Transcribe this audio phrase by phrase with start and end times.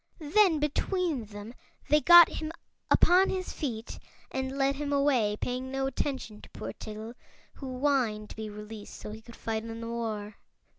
[0.17, 1.53] Then between them
[1.87, 2.51] they got him
[2.89, 3.99] upon his feet
[4.31, 7.13] and led him away, paying no attention to poor Tiggle,
[7.53, 10.37] who whined to be released so he could fight in the war.